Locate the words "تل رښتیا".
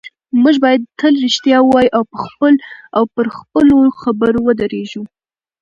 0.99-1.57